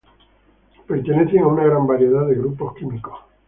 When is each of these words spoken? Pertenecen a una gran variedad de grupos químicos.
Pertenecen 0.87 1.43
a 1.43 1.45
una 1.45 1.63
gran 1.63 1.85
variedad 1.85 2.25
de 2.25 2.33
grupos 2.33 2.73
químicos. 2.73 3.19